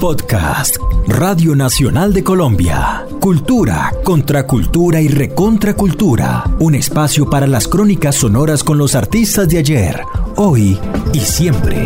Podcast 0.00 0.76
Radio 1.06 1.54
Nacional 1.56 2.12
de 2.12 2.22
Colombia. 2.22 3.06
Cultura, 3.20 3.92
contracultura 4.04 5.00
y 5.00 5.08
recontracultura. 5.08 6.44
Un 6.58 6.74
espacio 6.74 7.28
para 7.30 7.46
las 7.46 7.66
crónicas 7.68 8.16
sonoras 8.16 8.62
con 8.62 8.76
los 8.76 8.94
artistas 8.94 9.48
de 9.48 9.58
ayer, 9.58 10.02
hoy 10.36 10.78
y 11.12 11.20
siempre. 11.20 11.84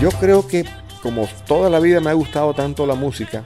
Yo 0.00 0.10
creo 0.20 0.46
que 0.46 0.64
como 1.02 1.28
toda 1.46 1.70
la 1.70 1.80
vida 1.80 2.00
me 2.00 2.10
ha 2.10 2.14
gustado 2.14 2.54
tanto 2.54 2.86
la 2.86 2.94
música, 2.94 3.44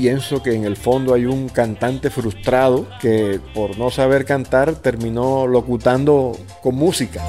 pienso 0.00 0.42
que 0.42 0.54
en 0.54 0.64
el 0.64 0.78
fondo 0.78 1.12
hay 1.12 1.26
un 1.26 1.50
cantante 1.50 2.08
frustrado 2.08 2.88
que 3.02 3.38
por 3.52 3.76
no 3.76 3.90
saber 3.90 4.24
cantar 4.24 4.76
terminó 4.76 5.46
locutando 5.46 6.32
con 6.62 6.74
música. 6.74 7.22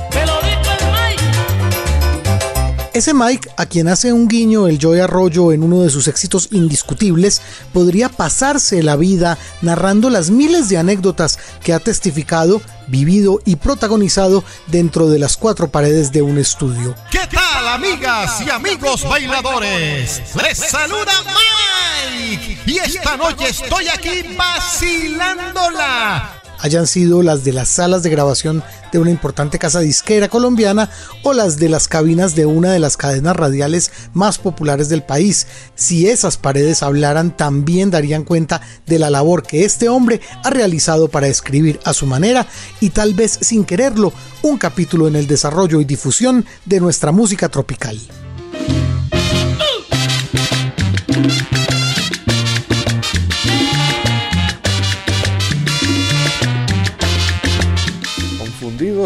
Ese 2.94 3.14
Mike, 3.14 3.50
a 3.58 3.66
quien 3.66 3.90
hace 3.90 4.14
un 4.14 4.28
guiño 4.28 4.68
el 4.68 4.78
Joy 4.78 5.00
Arroyo 5.00 5.52
en 5.52 5.64
uno 5.64 5.82
de 5.82 5.90
sus 5.90 6.08
éxitos 6.08 6.48
indiscutibles, 6.52 7.42
podría 7.74 8.08
pasarse 8.08 8.84
la 8.84 8.96
vida 8.96 9.38
narrando 9.62 10.10
las 10.10 10.30
miles 10.30 10.70
de 10.70 10.78
anécdotas 10.78 11.40
que 11.64 11.74
ha 11.74 11.80
testificado, 11.80 12.62
vivido 12.88 13.40
y 13.46 13.58
protagonizado 13.58 14.46
dentro 14.68 15.10
de 15.10 15.20
las 15.20 15.36
cuatro 15.36 15.70
paredes 15.70 16.12
de 16.12 16.22
un 16.22 16.38
estudio. 16.38 16.96
¿Qué 17.10 17.28
tal, 17.32 17.68
amigas 17.70 18.42
y 18.46 18.50
amigos 18.50 19.08
bailadores? 19.08 20.22
Les 20.36 20.58
saluda 20.58 21.12
Mike 21.26 22.51
y 22.66 22.78
esta 22.78 23.18
noche 23.18 23.50
estoy 23.50 23.88
aquí 23.88 24.24
vacilándola 24.38 26.42
hayan 26.62 26.88
sido 26.88 27.24
las 27.24 27.44
de 27.44 27.54
las 27.54 27.70
salas 27.70 28.04
de 28.04 28.10
grabación 28.10 28.64
de 28.92 29.00
una 29.00 29.10
importante 29.10 29.60
casa 29.60 29.80
disquera 29.80 30.30
colombiana 30.30 30.90
o 31.24 31.34
las 31.34 31.58
de 31.58 31.70
las 31.70 31.88
cabinas 31.88 32.36
de 32.36 32.46
una 32.46 32.72
de 32.72 32.80
las 32.80 32.98
cadenas 32.98 33.36
radiales 33.36 33.92
más 34.14 34.38
populares 34.38 34.88
del 34.88 35.04
país. 35.04 35.48
Si 35.76 36.08
esas 36.08 36.38
paredes 36.38 36.84
hablaran, 36.84 37.36
también 37.36 37.90
darían 37.90 38.24
cuenta 38.24 38.62
de 38.86 39.00
la 39.00 39.10
labor 39.10 39.44
que 39.44 39.66
este 39.66 39.90
hombre 39.90 40.22
ha 40.44 40.50
realizado 40.50 41.08
para 41.08 41.28
escribir 41.28 41.80
a 41.84 41.94
su 41.94 42.06
manera 42.06 42.46
y 42.80 42.92
tal 42.92 43.14
vez 43.14 43.40
sin 43.42 43.66
quererlo, 43.66 44.14
un 44.44 44.58
capítulo 44.58 45.08
en 45.08 45.16
el 45.16 45.28
desarrollo 45.28 45.82
y 45.82 45.86
difusión 45.86 46.46
de 46.66 46.80
nuestra 46.80 47.12
música 47.12 47.50
tropical. 47.50 48.00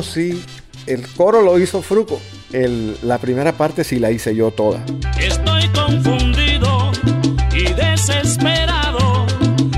Sí, 0.03 0.43
el 0.87 1.07
coro 1.07 1.41
lo 1.41 1.59
hizo 1.59 1.81
Fruco. 1.81 2.19
la 2.51 3.17
primera 3.17 3.53
parte 3.53 3.83
sí 3.83 3.99
la 3.99 4.11
hice 4.11 4.35
yo 4.35 4.51
toda. 4.51 4.83
Estoy 5.19 5.67
confundido 5.69 6.91
y 7.53 7.73
desesperado 7.73 9.25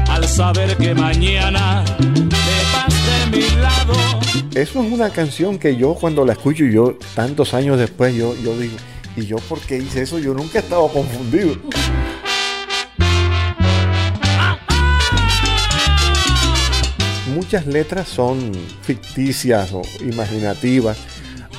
al 0.10 0.28
saber 0.28 0.76
que 0.78 0.94
mañana 0.94 1.84
te 1.86 2.56
vas 2.73 3.32
de 3.32 3.38
mi 3.38 3.50
lado. 3.62 3.94
Eso 4.54 4.84
es 4.84 4.92
una 4.92 5.10
canción 5.10 5.60
que 5.60 5.76
yo 5.76 5.94
cuando 5.94 6.26
la 6.26 6.34
escucho 6.34 6.66
yo 6.66 6.98
tantos 7.16 7.54
años 7.54 7.78
después 7.78 8.16
yo, 8.16 8.36
yo 8.36 8.58
digo, 8.58 8.76
¿y 9.16 9.26
yo 9.26 9.38
por 9.38 9.60
qué 9.60 9.78
hice 9.78 10.02
eso? 10.02 10.20
Yo 10.20 10.34
nunca 10.34 10.60
he 10.60 10.62
estado 10.62 10.88
confundido. 10.88 11.56
Muchas 17.48 17.66
letras 17.66 18.09
son 18.09 18.52
ficticias 18.81 19.72
o 19.72 19.81
imaginativas. 20.02 20.98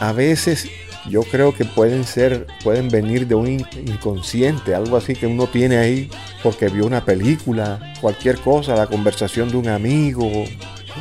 A 0.00 0.12
veces 0.12 0.68
yo 1.08 1.22
creo 1.22 1.54
que 1.54 1.64
pueden 1.64 2.04
ser, 2.04 2.46
pueden 2.62 2.90
venir 2.90 3.26
de 3.26 3.34
un 3.34 3.48
inconsciente, 3.48 4.74
algo 4.74 4.98
así 4.98 5.14
que 5.14 5.26
uno 5.26 5.46
tiene 5.46 5.78
ahí 5.78 6.10
porque 6.42 6.68
vio 6.68 6.84
una 6.84 7.06
película, 7.06 7.94
cualquier 8.02 8.38
cosa, 8.38 8.76
la 8.76 8.86
conversación 8.86 9.48
de 9.50 9.56
un 9.56 9.68
amigo, 9.68 10.30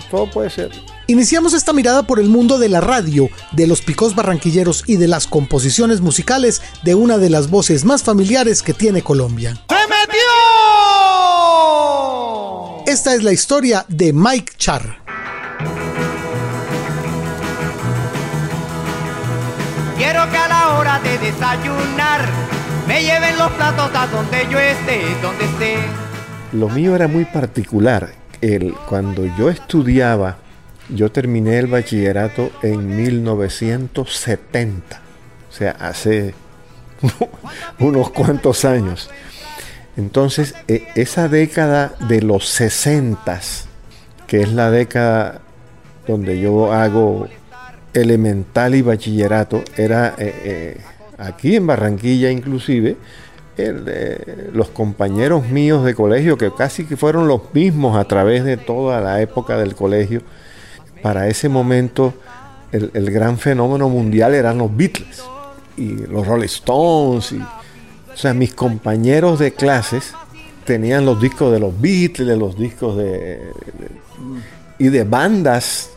todo 0.10 0.32
puede 0.32 0.50
ser. 0.50 0.72
Iniciamos 1.08 1.54
esta 1.54 1.74
mirada 1.74 2.04
por 2.04 2.18
el 2.22 2.30
mundo 2.30 2.58
de 2.58 2.70
la 2.70 2.80
radio, 2.80 3.30
de 3.52 3.68
los 3.68 3.82
picos 3.82 4.16
barranquilleros 4.16 4.86
y 4.88 4.96
de 4.96 5.10
las 5.10 5.28
composiciones 5.28 6.00
musicales 6.00 6.62
de 6.84 6.96
una 6.96 7.18
de 7.18 7.30
las 7.30 7.50
voces 7.50 7.84
más 7.84 8.04
familiares 8.04 8.62
que 8.62 8.74
tiene 8.74 9.02
Colombia. 9.02 9.58
Esta 12.98 13.14
es 13.14 13.22
la 13.22 13.32
historia 13.32 13.86
de 13.88 14.12
Mike 14.12 14.54
Char. 14.58 14.98
Quiero 19.96 20.28
que 20.32 20.38
a 20.38 20.48
la 20.48 20.80
hora 20.80 21.00
de 21.02 21.20
desayunar 21.20 22.28
me 22.88 23.04
lleven 23.04 23.38
los 23.38 23.52
platos 23.52 23.92
a 23.94 24.08
donde 24.08 24.48
yo 24.50 24.58
esté, 24.58 25.04
donde 25.22 25.46
esté. 25.46 25.76
Lo 26.54 26.70
mío 26.70 26.96
era 26.96 27.08
muy 27.08 27.26
particular. 27.26 28.14
El, 28.42 28.74
cuando 28.90 29.28
yo 29.38 29.52
estudiaba, 29.52 30.38
yo 30.90 31.12
terminé 31.12 31.60
el 31.60 31.68
bachillerato 31.68 32.50
en 32.64 32.98
1970, 32.98 35.02
o 35.48 35.54
sea, 35.54 35.76
hace 35.80 36.34
unos 37.78 38.10
cuantos 38.10 38.66
años. 38.66 39.12
Entonces, 39.98 40.54
e, 40.68 40.88
esa 40.96 41.28
década 41.28 41.94
de 42.08 42.22
los 42.22 42.48
60, 42.50 43.42
que 44.28 44.42
es 44.42 44.54
la 44.54 44.72
década 44.72 45.42
donde 46.08 46.40
yo 46.40 46.72
hago 46.72 47.28
elemental 47.94 48.76
y 48.76 48.82
bachillerato, 48.82 49.64
era 49.76 50.16
eh, 50.18 50.34
eh, 50.44 50.82
aquí 51.18 51.56
en 51.56 51.68
Barranquilla 51.68 52.32
inclusive, 52.32 52.96
los 54.54 54.70
compañeros 54.70 55.50
míos 55.50 55.84
de 55.84 55.96
colegio, 55.96 56.38
que 56.38 56.52
casi 56.54 56.86
que 56.86 56.96
fueron 56.96 57.28
los 57.28 57.56
mismos 57.56 57.98
a 57.98 58.04
través 58.04 58.44
de 58.44 58.56
toda 58.56 59.02
la 59.02 59.20
época 59.20 59.58
del 59.58 59.74
colegio, 59.74 60.22
para 61.02 61.28
ese 61.28 61.50
momento 61.50 62.14
el, 62.72 63.12
gran 63.12 63.38
fenómeno 63.38 63.90
mundial 63.90 64.34
eran 64.34 64.58
los 64.58 64.76
Beatles 64.76 65.24
y 65.78 66.06
los 66.08 66.28
Rolling 66.28 66.46
Stones 66.46 67.32
y 67.32 67.42
o 68.18 68.20
sea, 68.20 68.34
mis 68.34 68.52
compañeros 68.56 69.38
de 69.38 69.54
clases 69.54 70.12
tenían 70.66 71.06
los 71.06 71.22
discos 71.22 71.52
de 71.52 71.60
los 71.60 71.80
Beatles, 71.80 72.36
los 72.36 72.58
discos 72.58 72.98
de, 72.98 73.52
y 74.80 74.88
de 74.88 75.04
bandas 75.04 75.92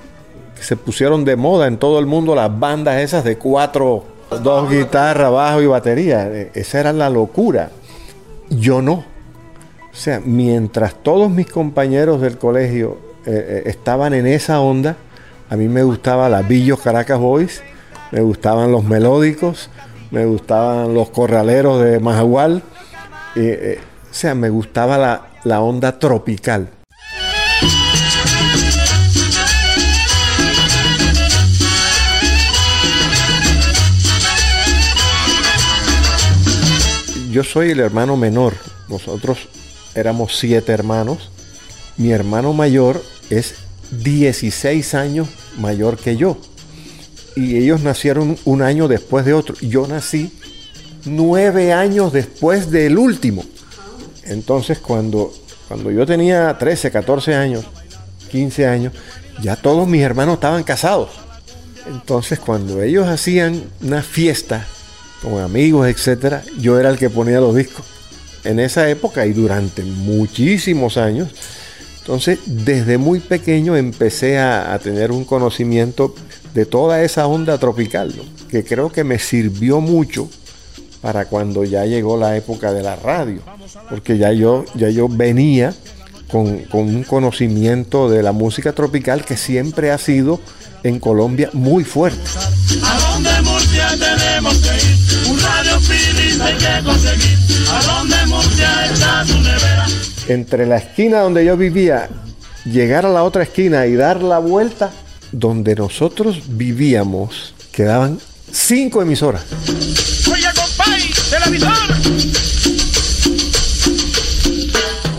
que 0.54 0.62
se 0.62 0.76
pusieron 0.76 1.24
de 1.24 1.36
moda 1.36 1.66
en 1.66 1.78
todo 1.78 1.98
el 1.98 2.04
mundo, 2.04 2.34
las 2.34 2.60
bandas 2.60 3.00
esas 3.00 3.24
de 3.24 3.38
cuatro, 3.38 4.04
dos 4.42 4.70
guitarras, 4.70 5.32
bajo 5.32 5.62
y 5.62 5.66
batería. 5.66 6.28
E, 6.28 6.50
esa 6.52 6.80
era 6.80 6.92
la 6.92 7.08
locura. 7.08 7.70
Yo 8.50 8.82
no. 8.82 8.92
O 9.90 9.94
sea, 9.94 10.20
mientras 10.22 10.96
todos 11.02 11.30
mis 11.30 11.46
compañeros 11.46 12.20
del 12.20 12.36
colegio 12.36 12.98
eh, 13.24 13.30
eh, 13.32 13.62
estaban 13.64 14.12
en 14.12 14.26
esa 14.26 14.60
onda, 14.60 14.98
a 15.48 15.56
mí 15.56 15.68
me 15.68 15.84
gustaba 15.84 16.28
la 16.28 16.42
Billos 16.42 16.80
Caracas 16.80 17.18
Boys, 17.18 17.62
me 18.12 18.20
gustaban 18.20 18.72
los 18.72 18.84
melódicos, 18.84 19.70
me 20.10 20.26
gustaban 20.26 20.94
los 20.94 21.10
corraleros 21.10 21.82
de 21.82 22.00
Majagual, 22.00 22.62
eh, 23.36 23.78
o 24.10 24.14
sea, 24.14 24.34
me 24.34 24.48
gustaba 24.48 24.98
la, 24.98 25.28
la 25.44 25.60
onda 25.60 25.98
tropical. 25.98 26.68
Yo 37.30 37.44
soy 37.44 37.70
el 37.70 37.78
hermano 37.78 38.16
menor, 38.16 38.54
nosotros 38.88 39.48
éramos 39.94 40.36
siete 40.36 40.72
hermanos, 40.72 41.30
mi 41.96 42.10
hermano 42.10 42.52
mayor 42.52 43.00
es 43.30 43.54
16 43.92 44.94
años 44.94 45.28
mayor 45.58 45.96
que 45.96 46.16
yo 46.16 46.36
y 47.36 47.56
ellos 47.56 47.82
nacieron 47.82 48.38
un 48.44 48.62
año 48.62 48.88
después 48.88 49.24
de 49.24 49.34
otro. 49.34 49.54
Yo 49.60 49.86
nací 49.86 50.32
nueve 51.04 51.72
años 51.72 52.12
después 52.12 52.70
del 52.70 52.98
último. 52.98 53.44
Entonces 54.24 54.78
cuando, 54.78 55.32
cuando 55.68 55.90
yo 55.90 56.06
tenía 56.06 56.56
13, 56.56 56.90
14 56.90 57.34
años, 57.34 57.64
15 58.30 58.66
años, 58.66 58.92
ya 59.42 59.56
todos 59.56 59.88
mis 59.88 60.02
hermanos 60.02 60.34
estaban 60.34 60.62
casados. 60.62 61.10
Entonces 61.86 62.38
cuando 62.38 62.82
ellos 62.82 63.08
hacían 63.08 63.64
una 63.82 64.02
fiesta 64.02 64.66
con 65.22 65.38
amigos, 65.40 65.88
etcétera, 65.88 66.42
yo 66.58 66.78
era 66.78 66.90
el 66.90 66.98
que 66.98 67.10
ponía 67.10 67.40
los 67.40 67.54
discos. 67.54 67.84
En 68.44 68.58
esa 68.58 68.88
época 68.88 69.26
y 69.26 69.32
durante 69.32 69.82
muchísimos 69.82 70.96
años. 70.96 71.28
Entonces, 72.00 72.38
desde 72.46 72.98
muy 72.98 73.20
pequeño 73.20 73.76
empecé 73.76 74.38
a, 74.38 74.72
a 74.72 74.78
tener 74.78 75.12
un 75.12 75.24
conocimiento 75.24 76.14
de 76.54 76.66
toda 76.66 77.02
esa 77.02 77.26
onda 77.26 77.58
tropical, 77.58 78.12
que 78.48 78.64
creo 78.64 78.90
que 78.90 79.04
me 79.04 79.18
sirvió 79.18 79.80
mucho 79.80 80.28
para 81.00 81.26
cuando 81.26 81.64
ya 81.64 81.84
llegó 81.86 82.16
la 82.18 82.36
época 82.36 82.72
de 82.72 82.82
la 82.82 82.96
radio, 82.96 83.40
porque 83.88 84.18
ya 84.18 84.32
yo, 84.32 84.64
ya 84.74 84.90
yo 84.90 85.08
venía 85.08 85.74
con, 86.30 86.58
con 86.64 86.80
un 86.80 87.04
conocimiento 87.04 88.10
de 88.10 88.22
la 88.22 88.32
música 88.32 88.72
tropical 88.72 89.24
que 89.24 89.36
siempre 89.36 89.90
ha 89.90 89.98
sido 89.98 90.40
en 90.82 90.98
Colombia 90.98 91.50
muy 91.52 91.84
fuerte. 91.84 92.20
¿A 92.84 92.98
dónde 93.00 93.30
Murcia 93.42 93.88
tenemos 93.98 94.56
que 94.58 94.76
ir? 94.76 95.30
Un 95.30 95.40
radio 95.40 95.78
hay 96.44 96.54
que 96.54 96.84
conseguir. 96.84 97.38
¿A 97.70 97.82
dónde 97.82 98.26
Murcia 98.26 98.86
está 98.86 99.26
su 99.26 99.40
nevera? 99.40 99.86
Entre 100.30 100.64
la 100.64 100.76
esquina 100.76 101.22
donde 101.22 101.44
yo 101.44 101.56
vivía, 101.56 102.08
llegar 102.64 103.04
a 103.04 103.08
la 103.08 103.24
otra 103.24 103.42
esquina 103.42 103.86
y 103.86 103.96
dar 103.96 104.22
la 104.22 104.38
vuelta, 104.38 104.92
donde 105.32 105.74
nosotros 105.74 106.42
vivíamos, 106.46 107.52
quedaban 107.72 108.20
cinco 108.52 109.02
emisoras. 109.02 109.44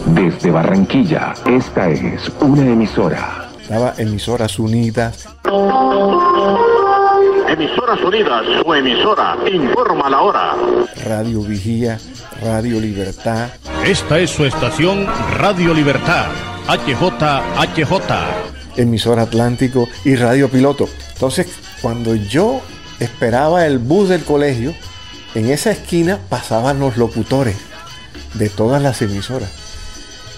Desde 0.05 0.49
Barranquilla, 0.49 1.33
esta 1.45 1.89
es 1.89 2.31
una 2.39 2.71
emisora. 2.71 3.49
Estaba 3.61 3.93
emisoras 3.97 4.59
unidas, 4.59 5.27
Emisoras 7.51 7.99
Unidas, 8.01 8.45
su 8.63 8.73
emisora, 8.73 9.35
informa 9.51 10.09
la 10.09 10.21
hora. 10.21 10.55
Radio 11.03 11.41
Vigía, 11.41 11.99
Radio 12.41 12.79
Libertad, 12.79 13.49
Esta 13.83 14.19
es 14.19 14.29
su 14.29 14.45
estación 14.45 15.05
Radio 15.33 15.73
Libertad, 15.73 16.27
HJ, 16.69 17.41
HJ. 17.57 18.13
emisora 18.77 19.23
Atlántico 19.23 19.89
y 20.05 20.15
Radio 20.15 20.47
Piloto. 20.47 20.87
Entonces, 21.13 21.47
cuando 21.81 22.15
yo 22.15 22.61
esperaba 23.01 23.65
el 23.65 23.79
bus 23.79 24.07
del 24.07 24.23
colegio, 24.23 24.73
en 25.35 25.49
esa 25.49 25.71
esquina 25.71 26.19
pasaban 26.29 26.79
los 26.79 26.95
locutores 26.95 27.57
de 28.35 28.47
todas 28.47 28.81
las 28.81 29.01
emisoras. 29.01 29.51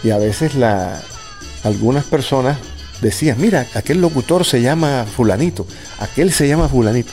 Y 0.03 0.09
a 0.09 0.17
veces 0.17 0.55
la, 0.55 0.99
algunas 1.63 2.05
personas 2.05 2.57
decían, 3.01 3.39
mira, 3.39 3.67
aquel 3.73 4.01
locutor 4.01 4.45
se 4.45 4.61
llama 4.61 5.05
fulanito, 5.05 5.65
aquel 5.99 6.31
se 6.31 6.47
llama 6.47 6.69
fulanito. 6.69 7.11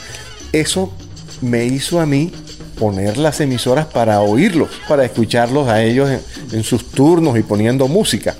Eso 0.51 0.93
me 1.41 1.65
hizo 1.65 1.99
a 1.99 2.05
mí 2.05 2.31
poner 2.79 3.17
las 3.17 3.39
emisoras 3.41 3.85
para 3.85 4.21
oírlos, 4.21 4.69
para 4.87 5.05
escucharlos 5.05 5.67
a 5.67 5.83
ellos 5.83 6.09
en, 6.09 6.21
en 6.51 6.63
sus 6.63 6.89
turnos 6.91 7.37
y 7.37 7.43
poniendo 7.43 7.87
música. 7.87 8.35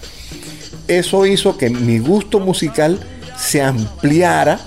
Eso 0.87 1.25
hizo 1.25 1.57
que 1.57 1.69
mi 1.69 1.99
gusto 1.99 2.39
musical 2.39 2.99
se 3.37 3.61
ampliara 3.61 4.59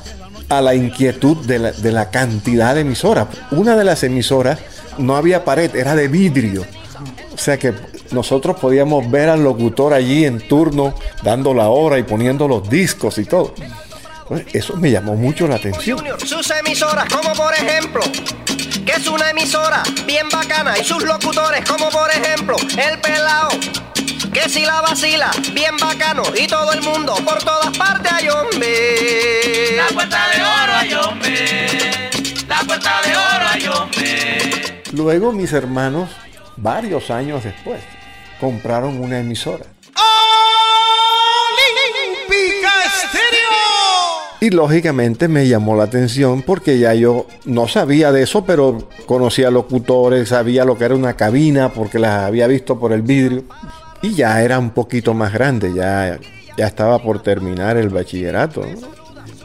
a 0.48 0.60
la 0.60 0.74
inquietud 0.74 1.36
de 1.46 1.58
la, 1.58 1.72
de 1.72 1.92
la 1.92 2.10
cantidad 2.10 2.74
de 2.74 2.82
emisoras. 2.82 3.28
Una 3.50 3.76
de 3.76 3.84
las 3.84 4.02
emisoras 4.02 4.58
no 4.98 5.16
había 5.16 5.44
pared, 5.44 5.74
era 5.74 5.94
de 5.96 6.08
vidrio. 6.08 6.64
O 7.34 7.38
sea 7.38 7.58
que 7.58 7.74
nosotros 8.14 8.56
podíamos 8.58 9.10
ver 9.10 9.28
al 9.28 9.44
locutor 9.44 9.92
allí 9.92 10.24
en 10.24 10.40
turno, 10.46 10.94
dando 11.22 11.52
la 11.52 11.68
hora 11.68 11.98
y 11.98 12.04
poniendo 12.04 12.48
los 12.48 12.68
discos 12.70 13.18
y 13.18 13.24
todo. 13.24 13.54
Eso 14.52 14.76
me 14.76 14.90
llamó 14.90 15.14
mucho 15.16 15.46
la 15.46 15.56
atención. 15.56 15.98
Junior, 15.98 16.20
sus 16.26 16.50
emisoras, 16.50 17.12
como 17.12 17.34
por 17.34 17.52
ejemplo, 17.52 18.02
que 18.86 18.92
es 18.92 19.06
una 19.06 19.30
emisora 19.30 19.82
bien 20.06 20.28
bacana, 20.30 20.78
y 20.78 20.84
sus 20.84 21.04
locutores, 21.04 21.68
como 21.68 21.90
por 21.90 22.10
ejemplo, 22.10 22.56
el 22.56 22.98
pelao, 23.00 23.50
que 24.32 24.48
si 24.48 24.64
la 24.64 24.80
vacila, 24.80 25.30
bien 25.52 25.76
bacano, 25.78 26.22
y 26.40 26.46
todo 26.46 26.72
el 26.72 26.80
mundo, 26.82 27.14
por 27.24 27.42
todas 27.44 27.76
partes 27.76 28.12
hay 28.12 28.28
hombre. 28.28 29.76
La 29.76 29.88
puerta 29.88 30.18
de 30.34 30.42
oro 30.42 30.74
hay 30.74 30.94
hombre. 30.94 32.10
La 32.48 32.60
puerta 32.60 33.00
de 33.04 33.10
oro 33.10 33.46
hay 33.50 33.66
hombre. 33.66 34.82
Luego 34.92 35.32
mis 35.32 35.52
hermanos, 35.52 36.08
varios 36.56 37.10
años 37.10 37.44
después, 37.44 37.80
compraron 38.44 39.00
una 39.00 39.20
emisora. 39.20 39.64
Olímpica 41.48 42.72
Estéreo. 42.84 44.38
Y 44.42 44.50
lógicamente 44.50 45.28
me 45.28 45.48
llamó 45.48 45.74
la 45.76 45.84
atención 45.84 46.42
porque 46.42 46.78
ya 46.78 46.92
yo 46.92 47.26
no 47.46 47.68
sabía 47.68 48.12
de 48.12 48.22
eso, 48.22 48.44
pero 48.44 48.90
conocía 49.06 49.50
locutores, 49.50 50.28
sabía 50.28 50.66
lo 50.66 50.76
que 50.76 50.84
era 50.84 50.94
una 50.94 51.16
cabina 51.16 51.72
porque 51.72 51.98
las 51.98 52.24
había 52.24 52.46
visto 52.46 52.78
por 52.78 52.92
el 52.92 53.00
vidrio. 53.00 53.44
Y 54.02 54.14
ya 54.14 54.42
era 54.42 54.58
un 54.58 54.72
poquito 54.72 55.14
más 55.14 55.32
grande, 55.32 55.72
ya, 55.72 56.18
ya 56.58 56.66
estaba 56.66 56.98
por 56.98 57.22
terminar 57.22 57.78
el 57.78 57.88
bachillerato. 57.88 58.60
¿no? 58.60 58.88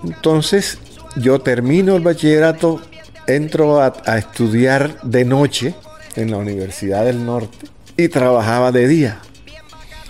Entonces 0.04 0.78
yo 1.16 1.40
termino 1.40 1.96
el 1.96 2.02
bachillerato, 2.02 2.82
entro 3.28 3.82
a, 3.82 3.94
a 4.06 4.18
estudiar 4.18 5.02
de 5.04 5.24
noche 5.24 5.74
en 6.18 6.32
la 6.32 6.38
Universidad 6.38 7.06
del 7.06 7.26
Norte 7.26 7.79
y 8.04 8.10
trabajaba 8.10 8.72
de 8.72 8.88
día. 8.88 9.20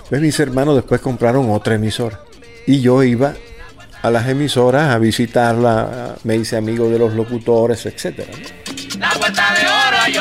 Pues 0.09 0.21
mis 0.21 0.39
hermanos 0.39 0.75
después 0.75 1.01
compraron 1.01 1.49
otra 1.49 1.75
emisora. 1.75 2.19
Y 2.67 2.81
yo 2.81 3.03
iba 3.03 3.33
a 4.01 4.11
las 4.11 4.27
emisoras 4.27 4.89
a 4.89 4.99
visitarla, 4.99 6.15
me 6.23 6.35
hice 6.35 6.55
amigo 6.55 6.89
de 6.89 6.99
los 6.99 7.13
locutores, 7.13 7.85
etc. 7.85 8.27
La 8.99 9.09
puerta 9.11 9.53
de 9.55 9.61
oro 9.67 9.97
hay. 10.01 10.15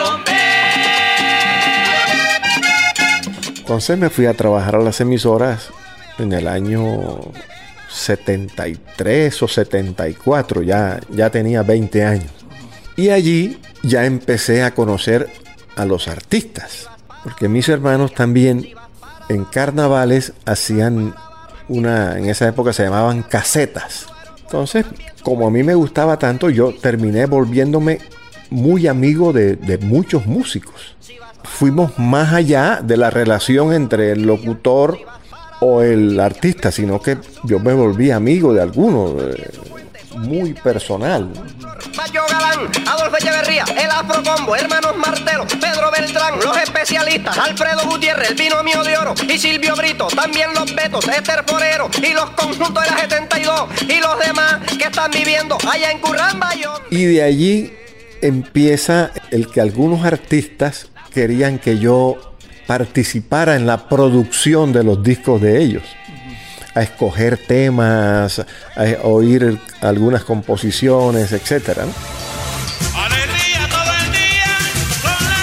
Entonces 3.59 3.99
me 3.99 4.09
fui 4.09 4.25
a 4.25 4.33
trabajar 4.33 4.77
a 4.77 4.81
las 4.81 5.01
emisoras 5.03 5.69
en 6.19 6.33
el 6.33 6.49
año 6.49 7.33
73 7.91 9.43
o 9.43 9.49
74, 9.49 10.63
ya, 10.63 11.01
ya 11.11 11.29
tenía 11.29 11.63
20 11.63 12.03
años. 12.03 12.33
Y 12.97 13.11
allí 13.11 13.61
ya 13.83 14.07
empecé 14.07 14.63
a 14.63 14.75
conocer 14.75 15.29
a 15.77 15.85
los 15.85 16.09
artistas, 16.09 16.89
porque 17.29 17.47
mis 17.47 17.69
hermanos 17.69 18.15
también 18.15 18.69
en 19.29 19.45
carnavales 19.45 20.33
hacían 20.47 21.15
una, 21.69 22.17
en 22.17 22.25
esa 22.25 22.49
época 22.49 22.73
se 22.73 22.85
llamaban 22.85 23.23
casetas. 23.23 24.07
Entonces, 24.41 24.87
como 25.23 25.47
a 25.47 25.51
mí 25.51 25.63
me 25.63 25.75
gustaba 25.75 26.19
tanto, 26.19 26.49
yo 26.49 26.73
terminé 26.73 27.27
volviéndome 27.27 27.99
muy 28.49 28.87
amigo 28.87 29.35
de, 29.35 29.79
muchos 29.83 30.25
músicos. 30.25 30.97
Fuimos 31.45 31.99
más 31.99 32.33
allá 32.33 32.81
de 32.83 32.97
la 32.97 33.11
relación 33.11 33.75
entre 33.75 34.13
el 34.13 34.23
locutor 34.23 34.99
o 35.61 35.83
el 35.83 36.19
artista, 36.21 36.73
sino 36.73 36.99
que 37.03 37.19
yo 37.45 37.59
me 37.59 37.75
volví 37.75 38.11
amigo 38.11 38.55
de 38.55 38.63
algunos, 38.63 39.23
eh, 39.23 39.51
muy 40.17 40.55
personal. 40.55 41.29
Mayo 41.99 42.23
Galán, 42.31 42.71
Adolfo 42.87 43.17
Echeverría, 43.17 43.65
el 43.77 43.91
Afro 43.91 44.23
Combo, 44.23 44.55
Hermanos 44.55 44.97
Martelo, 44.97 45.45
Pedro 45.49 45.91
Beltrán, 45.91 46.35
los 46.45 46.57
especialistas, 46.57 47.37
Alfredo 47.37 47.91
Gutiérrez, 47.91 48.31
el 48.31 48.37
binomio 48.37 48.85
de 48.85 48.97
oro 48.97 49.15
y 49.29 49.37
Silvio 49.37 49.75
Brito, 49.75 50.07
también 50.07 50.55
los 50.55 50.73
Betos, 50.77 51.09
Esther 51.09 51.43
Forero 51.45 51.91
y 52.01 52.13
los 52.13 52.31
conjuntos 52.31 52.85
de 52.85 52.91
la 52.93 52.99
72 52.99 53.69
y 53.89 54.01
los 54.01 54.17
demás 54.21 54.61
que 54.79 54.85
están 54.85 55.11
viviendo 55.11 55.59
allá 55.69 55.91
en 55.91 55.99
Curramba 55.99 56.51
Y 56.89 57.05
de 57.05 57.23
allí 57.25 57.73
empieza 58.23 59.11
el 59.33 59.51
que 59.51 59.61
algunos 59.61 60.05
artistas 60.05 60.87
querían 61.13 61.59
que 61.59 61.81
yo 61.81 62.37
participara 62.69 63.57
en 63.57 63.67
la 63.67 63.89
producción 63.89 64.73
de 64.73 64.85
los 64.85 65.03
discos 65.03 65.41
de 65.41 65.61
ellos. 65.61 65.83
A 66.79 66.83
escoger 66.83 67.39
temas, 67.39 68.39
a 68.39 68.45
oír 69.03 69.59
algunas 69.81 70.23
composiciones, 70.23 71.33
etcétera. 71.33 71.83
Alegría 72.95 73.69
todo 73.69 73.93
el 74.05 74.13
día 74.13 74.57
con 75.03 75.27
la 75.27 75.39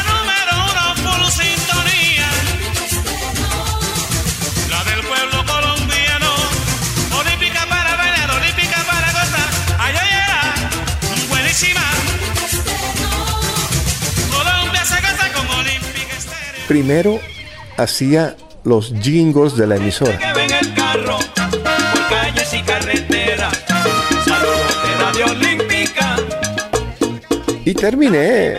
terminé 27.86 28.58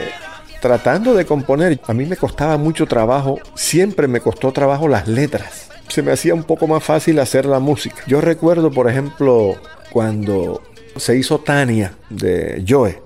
tratando 0.60 1.12
de 1.12 1.26
componer. 1.26 1.80
A 1.88 1.92
mí 1.92 2.06
me 2.06 2.16
costaba 2.16 2.56
mucho 2.58 2.86
trabajo, 2.86 3.40
siempre 3.56 4.06
me 4.06 4.20
costó 4.20 4.52
trabajo 4.52 4.86
las 4.86 5.08
letras. 5.08 5.68
Se 5.88 6.00
me 6.00 6.12
hacía 6.12 6.32
un 6.32 6.44
poco 6.44 6.68
más 6.68 6.84
fácil 6.84 7.18
hacer 7.18 7.44
la 7.44 7.58
música. 7.58 7.96
Yo 8.06 8.20
recuerdo, 8.20 8.70
por 8.70 8.88
ejemplo, 8.88 9.56
cuando 9.90 10.62
se 10.94 11.16
hizo 11.18 11.40
Tania 11.40 11.94
de 12.08 12.64
Joe. 12.68 13.02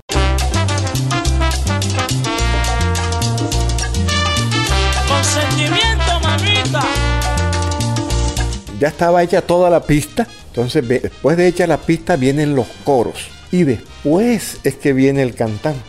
Ya 8.79 8.89
estaba 8.89 9.23
hecha 9.23 9.41
toda 9.41 9.71
la 9.71 9.81
pista. 9.81 10.27
Entonces, 10.49 10.87
después 10.87 11.39
de 11.39 11.47
hecha 11.47 11.67
la 11.67 11.79
pista, 11.79 12.17
vienen 12.17 12.55
los 12.55 12.67
coros. 12.85 13.31
Y 13.50 13.65
después 13.65 14.59
es 14.62 14.77
que 14.77 14.93
viene 14.93 15.23
el 15.23 15.35
cantante, 15.35 15.81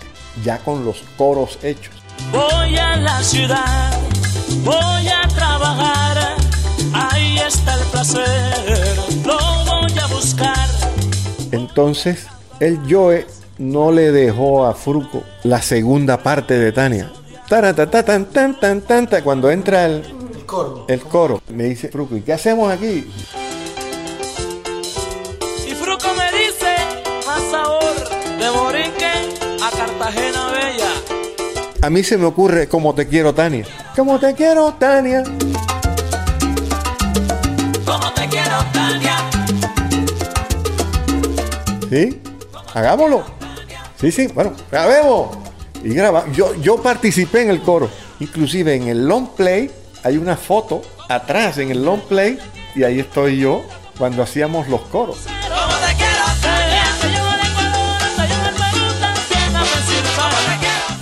ya 0.43 0.59
con 0.59 0.85
los 0.85 1.03
coros 1.17 1.59
hechos. 1.63 1.93
Voy 2.31 2.77
a 2.77 2.95
la 2.97 3.21
ciudad, 3.23 3.91
voy 4.63 5.07
a 5.07 5.27
trabajar. 5.29 6.35
Ahí 6.93 7.37
está 7.39 7.75
el 7.75 7.85
placer? 7.91 8.97
Lo 9.25 9.37
voy 9.65 9.99
a 9.99 10.07
buscar. 10.07 10.67
Entonces, 11.51 12.27
el 12.59 12.79
Joe 12.89 13.27
no 13.57 13.91
le 13.91 14.11
dejó 14.11 14.65
a 14.65 14.73
Fruco 14.73 15.23
la 15.43 15.61
segunda 15.61 16.17
parte 16.21 16.57
de 16.57 16.71
Tania. 16.71 17.11
Taratata, 17.47 18.03
tan, 18.03 18.25
tan, 18.25 18.59
tan, 18.59 18.81
tan, 18.81 19.07
tan. 19.07 19.23
Cuando 19.23 19.51
entra 19.51 19.85
el, 19.85 20.03
Coro. 20.45 20.85
el 20.87 21.01
coro, 21.01 21.41
me 21.49 21.65
dice 21.65 21.89
Fruco, 21.89 22.15
¿y 22.15 22.21
qué 22.21 22.33
hacemos 22.33 22.71
aquí? 22.71 23.09
A 31.83 31.89
mí 31.89 32.03
se 32.03 32.15
me 32.15 32.25
ocurre 32.25 32.67
como 32.67 32.93
te 32.93 33.07
quiero, 33.07 33.33
Tania. 33.33 33.65
Como 33.95 34.19
te 34.19 34.35
quiero, 34.35 34.71
Tania. 34.73 35.23
Como 37.83 38.13
te 38.13 38.27
quiero, 38.27 38.57
Tania. 38.71 39.17
¿Sí? 41.89 42.21
Hagámoslo. 42.75 43.23
Sí, 43.99 44.11
sí, 44.11 44.27
bueno, 44.27 44.53
grabemos. 44.69 45.35
Y 45.83 45.95
graba. 45.95 46.25
Yo, 46.31 46.53
yo 46.61 46.79
participé 46.83 47.41
en 47.41 47.49
el 47.49 47.63
coro. 47.63 47.89
Inclusive 48.19 48.75
en 48.75 48.87
el 48.87 49.07
long 49.07 49.29
play 49.29 49.71
hay 50.03 50.17
una 50.17 50.37
foto 50.37 50.83
atrás 51.09 51.57
en 51.57 51.71
el 51.71 51.83
long 51.83 52.01
play 52.01 52.37
y 52.75 52.83
ahí 52.83 52.99
estoy 52.99 53.39
yo 53.39 53.63
cuando 53.97 54.21
hacíamos 54.21 54.67
los 54.67 54.81
coros. 54.81 55.25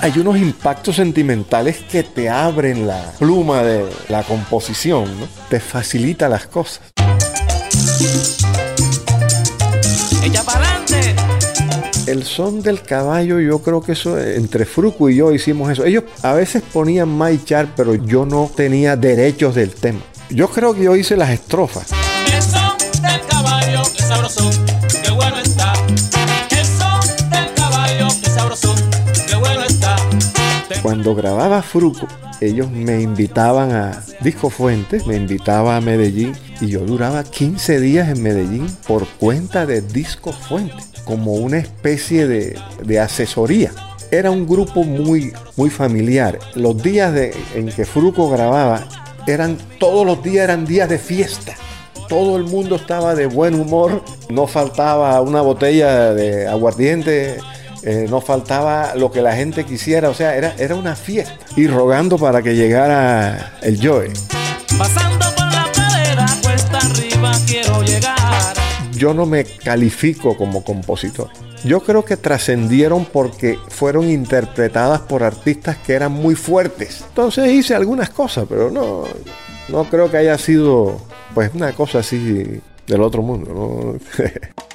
Hay 0.01 0.17
unos 0.17 0.37
impactos 0.37 0.95
sentimentales 0.95 1.79
que 1.91 2.03
te 2.03 2.29
abren 2.29 2.87
la 2.87 3.11
pluma 3.19 3.63
de 3.63 3.85
la 4.07 4.23
composición, 4.23 5.19
¿no? 5.19 5.27
Te 5.49 5.59
facilita 5.59 6.29
las 6.29 6.47
cosas. 6.47 6.79
Echa 10.23 10.43
pa'lante. 10.43 11.15
El 12.07 12.23
son 12.23 12.61
del 12.61 12.81
caballo, 12.81 13.41
yo 13.41 13.59
creo 13.61 13.81
que 13.81 13.91
eso, 13.91 14.17
entre 14.17 14.65
Fruco 14.65 15.09
y 15.09 15.17
yo 15.17 15.33
hicimos 15.33 15.69
eso. 15.69 15.83
Ellos 15.83 16.05
a 16.23 16.31
veces 16.31 16.63
ponían 16.71 17.09
Maichar, 17.09 17.67
pero 17.75 17.93
yo 17.93 18.25
no 18.25 18.49
tenía 18.55 18.95
derechos 18.95 19.53
del 19.53 19.71
tema. 19.71 19.99
Yo 20.29 20.49
creo 20.49 20.73
que 20.73 20.83
yo 20.83 20.95
hice 20.95 21.17
las 21.17 21.31
estrofas. 21.31 21.87
El 22.33 22.41
son 22.41 23.01
del 23.01 23.21
caballo, 23.27 23.83
qué 23.97 24.05
bueno 24.05 24.78
Cuando 30.81 31.13
grababa 31.13 31.61
Fruco, 31.61 32.07
ellos 32.39 32.71
me 32.71 33.01
invitaban 33.01 33.71
a 33.73 34.01
Disco 34.21 34.49
Fuentes, 34.49 35.05
me 35.05 35.15
invitaba 35.17 35.75
a 35.75 35.81
Medellín 35.81 36.33
y 36.61 36.67
yo 36.67 36.79
duraba 36.81 37.23
15 37.23 37.79
días 37.81 38.07
en 38.09 38.23
Medellín 38.23 38.67
por 38.87 39.05
cuenta 39.05 39.65
de 39.65 39.81
Disco 39.81 40.31
Fuentes, 40.31 40.89
como 41.03 41.33
una 41.33 41.57
especie 41.57 42.27
de, 42.27 42.57
de 42.83 42.99
asesoría. 42.99 43.71
Era 44.09 44.31
un 44.31 44.47
grupo 44.47 44.83
muy, 44.83 45.33
muy 45.57 45.69
familiar. 45.69 46.39
Los 46.55 46.81
días 46.81 47.13
de- 47.13 47.35
en 47.55 47.67
que 47.67 47.85
Fruco 47.85 48.29
grababa 48.29 48.87
eran 49.27 49.57
todos 49.79 50.05
los 50.05 50.23
días 50.23 50.45
eran 50.45 50.65
días 50.65 50.87
de 50.89 50.97
fiesta. 50.97 51.53
Todo 52.07 52.37
el 52.37 52.45
mundo 52.45 52.77
estaba 52.77 53.13
de 53.13 53.27
buen 53.27 53.53
humor, 53.53 54.01
no 54.29 54.47
faltaba 54.47 55.19
una 55.21 55.41
botella 55.41 56.13
de 56.13 56.47
aguardiente, 56.47 57.37
eh, 57.83 58.07
no 58.09 58.19
faltaba 58.21 58.93
lo 58.95 59.11
que 59.11 59.21
la 59.21 59.35
gente 59.35 59.65
quisiera, 59.65 60.09
o 60.09 60.13
sea, 60.13 60.35
era, 60.35 60.53
era 60.57 60.75
una 60.75 60.95
fiesta. 60.95 61.37
Y 61.55 61.67
rogando 61.67 62.17
para 62.17 62.41
que 62.41 62.55
llegara 62.55 63.57
el 63.61 63.79
Joe. 63.81 64.11
Pasando 64.77 65.25
por 65.35 65.51
la 65.53 65.69
pradera, 65.73 66.25
cuesta 66.41 66.77
arriba 66.77 67.31
quiero 67.45 67.81
llegar. 67.83 68.55
Yo 68.93 69.13
no 69.13 69.25
me 69.25 69.45
califico 69.45 70.35
como 70.35 70.63
compositor. 70.63 71.29
Yo 71.63 71.81
creo 71.81 72.05
que 72.05 72.17
trascendieron 72.17 73.05
porque 73.05 73.57
fueron 73.69 74.09
interpretadas 74.09 75.01
por 75.01 75.23
artistas 75.23 75.77
que 75.77 75.93
eran 75.93 76.11
muy 76.11 76.35
fuertes. 76.35 77.03
Entonces 77.09 77.51
hice 77.51 77.75
algunas 77.75 78.09
cosas, 78.09 78.45
pero 78.47 78.71
no, 78.71 79.03
no 79.67 79.83
creo 79.85 80.09
que 80.09 80.17
haya 80.17 80.37
sido 80.37 81.01
pues 81.33 81.51
una 81.53 81.73
cosa 81.73 81.99
así 81.99 82.61
del 82.87 83.01
otro 83.01 83.21
mundo. 83.21 83.99
¿no? 84.17 84.23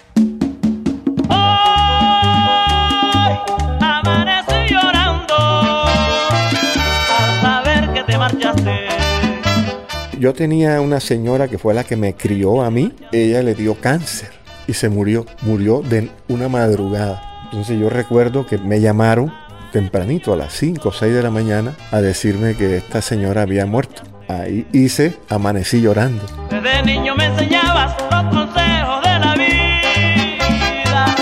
Yo 10.25 10.33
tenía 10.33 10.81
una 10.81 11.01
señora 11.01 11.49
que 11.49 11.59
fue 11.59 11.75
la 11.75 11.85
que 11.85 11.97
me 11.97 12.15
crió 12.15 12.63
a 12.63 12.71
mí. 12.71 12.95
Ella 13.13 13.43
le 13.43 13.55
dio 13.55 13.75
cáncer 13.79 14.31
y 14.67 14.73
se 14.73 14.89
murió. 14.89 15.27
Murió 15.43 15.83
de 15.83 16.09
una 16.29 16.49
madrugada. 16.49 17.43
Entonces 17.45 17.79
yo 17.79 17.91
recuerdo 17.91 18.47
que 18.47 18.57
me 18.57 18.81
llamaron 18.81 19.35
tempranito 19.71 20.33
a 20.33 20.37
las 20.39 20.55
5 20.55 20.89
o 20.89 20.93
6 20.93 21.13
de 21.13 21.23
la 21.23 21.31
mañana 21.31 21.75
a 21.91 22.01
decirme 22.01 22.57
que 22.57 22.79
esta 22.79 23.03
señora 23.03 23.43
había 23.43 23.67
muerto. 23.67 24.01
Ahí 24.27 24.67
hice, 24.73 25.15
amanecí 25.29 25.83
llorando. 25.83 26.25
Desde 26.49 26.83
niño 26.85 27.15
me 27.15 27.27
enseñabas 27.27 27.95
los 28.11 28.35
consejos 28.35 29.03
de 29.03 29.19
la 29.19 29.35
vida. 29.35 31.15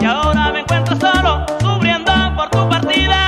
Y 0.00 0.04
ahora 0.04 0.50
me 0.50 0.60
encuentro 0.62 0.98
solo, 0.98 1.46
sufriendo 1.60 2.12
por 2.34 2.50
tu 2.50 2.68
partida. 2.68 3.18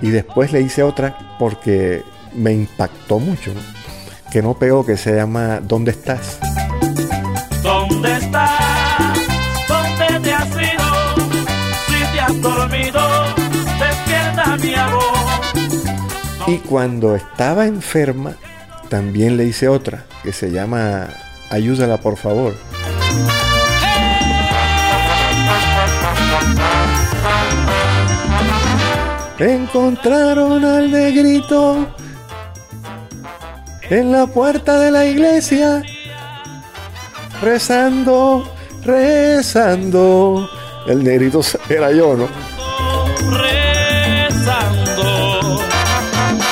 Y 0.00 0.10
después 0.10 0.52
le 0.52 0.60
hice 0.60 0.84
otra 0.84 1.18
porque 1.40 2.04
me 2.36 2.52
impactó 2.52 3.18
mucho, 3.18 3.52
que 4.30 4.42
no 4.42 4.54
pegó, 4.54 4.84
que 4.84 4.96
se 4.96 5.14
llama 5.14 5.60
¿Dónde 5.60 5.90
estás? 5.92 6.38
¿Dónde 7.62 8.16
estás? 8.16 8.50
¿Dónde 9.68 10.20
te 10.20 10.32
has 10.32 10.50
ido? 10.50 11.46
Si 11.86 12.12
te 12.12 12.20
has 12.20 12.40
dormido, 12.40 13.00
despierta 13.78 14.56
mi 14.58 14.74
amor. 14.74 15.02
Y 16.46 16.58
cuando 16.58 17.16
estaba 17.16 17.66
enferma, 17.66 18.36
también 18.88 19.36
le 19.36 19.44
hice 19.44 19.68
otra, 19.68 20.04
que 20.22 20.32
se 20.32 20.50
llama 20.50 21.08
Ayúdala 21.50 21.96
por 21.98 22.16
favor. 22.16 22.54
Encontraron 29.38 30.64
al 30.64 30.90
negrito 30.90 31.88
en 33.90 34.12
la 34.12 34.26
puerta 34.26 34.80
de 34.80 34.90
la 34.90 35.06
iglesia, 35.06 35.82
rezando, 37.40 38.52
rezando. 38.82 40.48
El 40.86 41.04
negrito 41.04 41.40
era 41.68 41.92
yo, 41.92 42.16
¿no? 42.16 42.28
Rezando. 43.32 45.02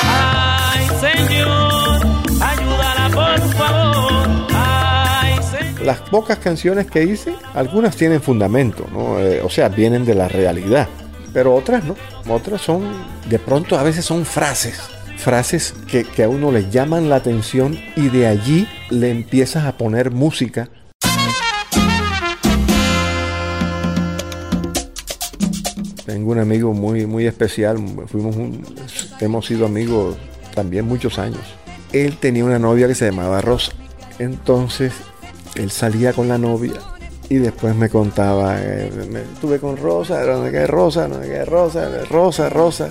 Ay, 0.02 0.86
Señor, 1.00 2.06
ayúdala 2.40 3.10
por 3.12 3.40
favor. 3.54 4.48
Ay, 4.52 5.36
Señor. 5.50 5.82
Las 5.82 6.00
pocas 6.00 6.38
canciones 6.38 6.86
que 6.86 7.02
hice, 7.02 7.34
algunas 7.54 7.96
tienen 7.96 8.20
fundamento, 8.22 8.86
¿no? 8.92 9.18
Eh, 9.20 9.40
o 9.42 9.50
sea, 9.50 9.68
vienen 9.68 10.04
de 10.04 10.14
la 10.14 10.28
realidad, 10.28 10.88
pero 11.32 11.54
otras 11.54 11.84
no. 11.84 11.96
Otras 12.28 12.60
son, 12.60 12.84
de 13.28 13.38
pronto 13.38 13.78
a 13.78 13.82
veces 13.82 14.04
son 14.04 14.24
frases, 14.24 14.80
frases 15.24 15.74
que, 15.90 16.04
que 16.04 16.22
a 16.24 16.28
uno 16.28 16.52
le 16.52 16.68
llaman 16.70 17.08
la 17.08 17.16
atención 17.16 17.78
y 17.96 18.08
de 18.10 18.26
allí 18.26 18.68
le 18.90 19.10
empiezas 19.10 19.64
a 19.64 19.76
poner 19.78 20.10
música. 20.10 20.68
Tengo 26.06 26.32
un 26.32 26.38
amigo 26.38 26.72
muy, 26.74 27.06
muy 27.06 27.26
especial, 27.26 27.78
fuimos 28.06 28.36
un- 28.36 28.64
hemos 29.20 29.46
sido 29.46 29.66
amigos 29.66 30.16
también 30.54 30.86
muchos 30.86 31.18
años. 31.18 31.40
Él 31.92 32.16
tenía 32.18 32.44
una 32.44 32.58
novia 32.58 32.86
que 32.86 32.94
se 32.94 33.06
llamaba 33.06 33.40
Rosa. 33.40 33.72
Entonces, 34.18 34.92
él 35.54 35.70
salía 35.70 36.12
con 36.12 36.28
la 36.28 36.36
novia 36.38 36.74
y 37.28 37.36
después 37.36 37.74
me 37.74 37.88
contaba, 37.88 38.56
eh, 38.60 38.90
estuve 39.34 39.58
con 39.58 39.76
Rosa, 39.76 40.24
no 40.26 40.44
sé 40.44 40.52
qué 40.52 40.66
Rosa, 40.66 41.08
no 41.08 41.20
sé 41.22 41.28
qué 41.28 41.44
Rosa, 41.44 41.88
Rosa, 42.10 42.48
Rosa. 42.50 42.90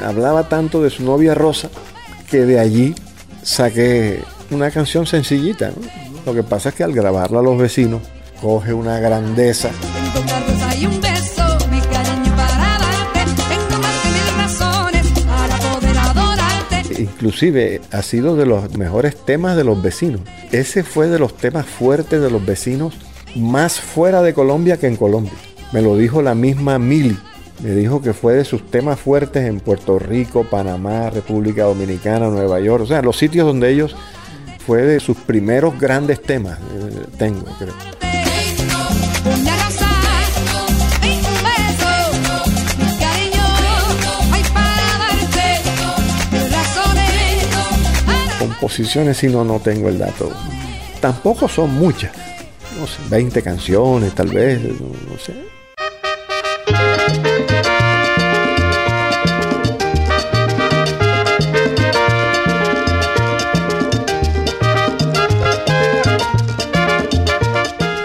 Hablaba 0.00 0.48
tanto 0.48 0.82
de 0.82 0.90
su 0.90 1.04
novia 1.04 1.34
Rosa 1.34 1.70
que 2.30 2.46
de 2.46 2.58
allí 2.58 2.94
saqué 3.42 4.22
una 4.50 4.70
canción 4.70 5.06
sencillita. 5.06 5.70
¿no? 5.70 5.86
Lo 6.24 6.34
que 6.34 6.42
pasa 6.42 6.70
es 6.70 6.74
que 6.74 6.84
al 6.84 6.92
grabarla 6.92 7.40
a 7.40 7.42
los 7.42 7.58
vecinos 7.58 8.02
coge 8.40 8.72
una 8.72 8.98
grandeza. 9.00 9.70
Inclusive 16.98 17.80
ha 17.90 18.02
sido 18.02 18.36
de 18.36 18.46
los 18.46 18.76
mejores 18.76 19.16
temas 19.16 19.56
de 19.56 19.64
los 19.64 19.82
vecinos. 19.82 20.20
Ese 20.50 20.82
fue 20.82 21.08
de 21.08 21.18
los 21.18 21.36
temas 21.36 21.66
fuertes 21.66 22.20
de 22.20 22.30
los 22.30 22.44
vecinos 22.44 22.94
más 23.34 23.80
fuera 23.80 24.22
de 24.22 24.34
Colombia 24.34 24.76
que 24.76 24.86
en 24.86 24.96
Colombia. 24.96 25.32
Me 25.72 25.82
lo 25.82 25.96
dijo 25.96 26.22
la 26.22 26.34
misma 26.34 26.78
Mili 26.78 27.16
Me 27.62 27.70
dijo 27.76 28.02
que 28.02 28.12
fue 28.12 28.34
de 28.34 28.44
sus 28.44 28.68
temas 28.72 28.98
fuertes 28.98 29.48
en 29.48 29.60
Puerto 29.60 29.96
Rico, 29.96 30.42
Panamá, 30.42 31.10
República 31.10 31.62
Dominicana, 31.62 32.26
Nueva 32.28 32.58
York. 32.58 32.82
O 32.82 32.86
sea, 32.86 33.02
los 33.02 33.16
sitios 33.16 33.46
donde 33.46 33.70
ellos 33.70 33.94
fue 34.66 34.82
de 34.82 34.98
sus 34.98 35.16
primeros 35.16 35.78
grandes 35.78 36.20
temas. 36.20 36.58
eh, 36.58 37.06
tengo, 37.18 37.44
creo. 37.58 37.74
Composiciones, 48.40 49.18
si 49.18 49.28
no, 49.28 49.44
no 49.44 49.60
tengo 49.60 49.88
el 49.88 49.98
dato. 49.98 50.32
Tampoco 51.00 51.46
son 51.46 51.74
muchas. 51.74 52.10
No 52.80 52.88
sé, 52.88 52.98
20 53.08 53.40
canciones, 53.40 54.14
tal 54.16 54.28
vez, 54.28 54.60
no 54.62 55.16
sé. 55.18 55.61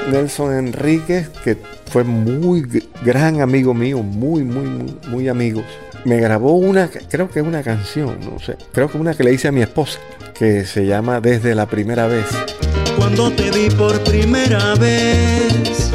Nelson 0.07 0.53
Enríquez, 0.53 1.29
que 1.43 1.57
fue 1.91 2.03
muy 2.03 2.65
gran 3.03 3.41
amigo 3.41 3.73
mío, 3.73 4.01
muy, 4.03 4.43
muy, 4.43 4.67
muy, 4.67 4.97
muy 5.07 5.27
amigos, 5.27 5.63
me 6.05 6.17
grabó 6.17 6.53
una, 6.53 6.89
creo 6.89 7.29
que 7.29 7.41
una 7.41 7.63
canción, 7.63 8.17
no 8.21 8.39
sé, 8.39 8.55
creo 8.71 8.89
que 8.89 8.97
una 8.97 9.13
que 9.13 9.23
le 9.23 9.33
hice 9.33 9.49
a 9.49 9.51
mi 9.51 9.61
esposa, 9.61 9.99
que 10.37 10.65
se 10.65 10.85
llama 10.85 11.19
Desde 11.19 11.55
la 11.55 11.65
primera 11.65 12.07
vez. 12.07 12.25
Cuando 12.95 13.31
te 13.31 13.51
vi 13.51 13.69
por 13.69 13.99
primera 14.03 14.75
vez, 14.75 15.91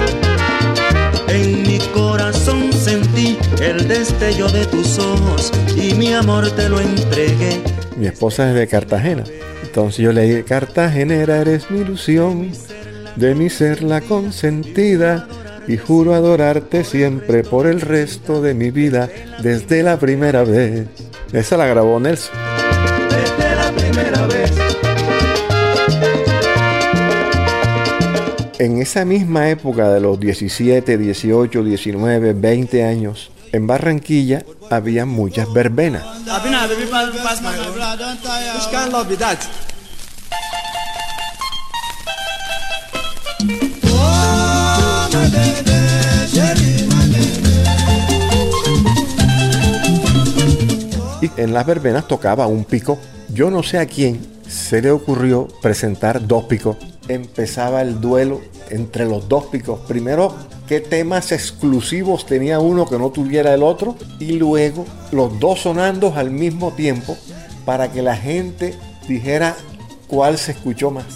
en 1.28 1.62
mi 1.62 1.78
corazón 1.95 2.73
sentí 2.73 3.38
el 3.61 3.88
destello 3.88 4.49
de 4.49 4.66
tus 4.66 4.99
ojos 4.99 5.50
y 5.76 5.95
mi 5.95 6.12
amor 6.12 6.50
te 6.50 6.69
lo 6.69 6.81
entregué. 6.81 7.61
Mi 7.97 8.07
esposa 8.07 8.49
es 8.50 8.54
de 8.54 8.66
Cartagena. 8.66 9.25
Entonces 9.62 10.04
yo 10.04 10.12
le 10.12 10.23
dije, 10.23 10.45
Cartagenera 10.45 11.38
eres 11.38 11.71
mi 11.71 11.81
ilusión, 11.81 12.50
de 13.16 13.35
mi 13.35 13.50
ser 13.50 13.83
la 13.83 14.00
consentida, 14.00 15.26
y 15.66 15.76
juro 15.76 16.14
adorarte 16.14 16.85
siempre 16.85 17.45
por 17.45 17.66
el 17.66 17.81
resto 17.81 18.42
de 18.42 18.54
mi 18.54 18.71
vida, 18.71 19.09
desde 19.42 19.83
la 19.83 19.99
primera 19.99 20.45
vez. 20.45 20.87
Esa 21.33 21.57
la 21.57 21.66
grabó 21.66 22.00
Nelson. 22.00 22.35
Desde 23.09 23.57
la 23.57 23.71
primera 23.73 24.26
vez. 24.26 24.52
En 28.59 28.81
esa 28.81 29.04
misma 29.04 29.49
época 29.50 29.90
de 29.90 30.00
los 30.00 30.21
17, 30.21 30.99
18, 30.99 31.64
19, 31.64 32.33
20 32.33 32.85
años, 32.85 33.33
en 33.52 33.66
Barranquilla 33.66 34.45
había 34.71 35.04
muchas 35.04 35.52
verbenas. 35.52 36.02
Y 51.23 51.31
en 51.38 51.55
las 51.55 51.64
verbenas 51.64 52.07
tocaba 52.07 52.47
un 52.47 52.64
pico. 52.64 52.99
Yo 53.33 53.50
no 53.50 53.62
sé 53.62 53.79
a 53.79 53.87
quién 53.87 54.21
se 54.47 54.83
le 54.83 54.91
ocurrió 54.91 55.49
presentar 55.62 56.26
dos 56.26 56.45
picos. 56.45 56.76
Empezaba 57.09 57.81
el 57.81 58.00
duelo 58.00 58.41
entre 58.69 59.07
los 59.07 59.29
dos 59.29 59.47
picos. 59.47 59.81
Primero, 59.87 60.35
qué 60.67 60.81
temas 60.81 61.33
exclusivos 61.33 62.26
tenía 62.26 62.59
uno 62.59 62.87
que 62.87 62.99
no 62.99 63.11
tuviera 63.11 63.55
el 63.55 63.62
otro. 63.62 63.97
Y 64.19 64.33
luego 64.33 64.85
los 65.12 65.38
dos 65.38 65.61
sonando 65.61 66.12
al 66.14 66.31
mismo 66.31 66.73
tiempo 66.73 67.17
para 67.64 67.91
que 67.91 68.02
la 68.02 68.17
gente 68.17 68.75
dijera 69.09 69.57
cuál 70.09 70.37
se 70.38 70.52
escuchó 70.52 70.91
más. 70.91 71.07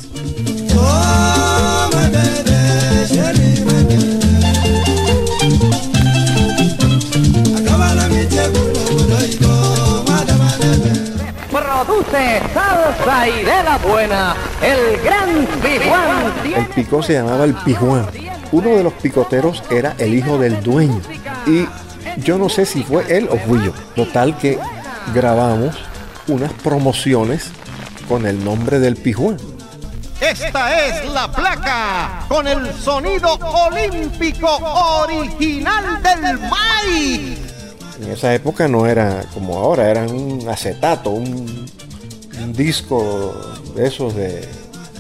Produce 11.84 12.40
salsa 12.54 13.28
y 13.28 13.44
de 13.44 13.62
la 13.62 13.76
buena, 13.76 14.34
el 14.62 14.98
gran 15.02 15.46
Pijuán. 15.62 16.32
El 16.56 16.66
pico 16.68 17.02
se 17.02 17.12
llamaba 17.12 17.44
el 17.44 17.52
pijuán. 17.52 18.06
Uno 18.50 18.70
de 18.70 18.82
los 18.82 18.94
picoteros 18.94 19.62
era 19.70 19.94
el 19.98 20.14
hijo 20.14 20.38
del 20.38 20.62
dueño. 20.62 21.02
Y 21.46 21.68
yo 22.22 22.38
no 22.38 22.48
sé 22.48 22.64
si 22.64 22.82
fue 22.82 23.04
él 23.14 23.28
o 23.30 23.36
fui 23.36 23.62
yo. 23.62 23.72
Total 23.94 24.38
que 24.38 24.58
grabamos 25.12 25.76
unas 26.28 26.50
promociones 26.54 27.50
con 28.08 28.24
el 28.24 28.42
nombre 28.42 28.78
del 28.78 28.96
pijuán. 28.96 29.36
Esta 30.18 30.86
es 30.86 31.04
la 31.12 31.30
placa 31.30 32.24
con 32.26 32.48
el 32.48 32.72
sonido 32.72 33.34
olímpico 33.34 34.48
original 35.02 36.02
del 36.02 36.38
maíz. 36.38 37.45
En 38.00 38.10
esa 38.10 38.34
época 38.34 38.68
no 38.68 38.86
era 38.86 39.24
como 39.32 39.58
ahora, 39.58 39.90
era 39.90 40.04
un 40.04 40.46
acetato, 40.48 41.10
un, 41.10 41.66
disco 42.54 43.34
de 43.74 43.86
esos 43.86 44.14
de... 44.14 44.46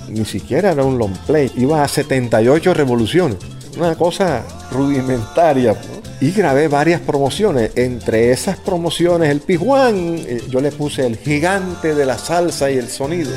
Ni 0.08 0.24
siquiera 0.24 0.72
era 0.72 0.84
un 0.84 0.98
long 0.98 1.16
play, 1.26 1.50
iba 1.56 1.82
a 1.82 1.88
78 1.88 2.74
revoluciones, 2.74 3.38
una 3.76 3.94
cosa 3.94 4.44
rudimentaria. 4.70 5.76
Y 6.20 6.30
grabé 6.30 6.68
varias 6.68 7.00
promociones, 7.00 7.72
entre 7.74 8.30
esas 8.30 8.56
promociones 8.56 9.30
el 9.30 9.40
Pijuán, 9.40 9.96
eh, 9.96 10.42
yo 10.48 10.60
le 10.60 10.72
puse 10.72 11.06
el 11.06 11.18
gigante 11.18 11.94
de 11.94 12.06
la 12.06 12.16
salsa 12.16 12.70
y 12.70 12.78
el 12.78 12.88
sonido. 12.88 13.30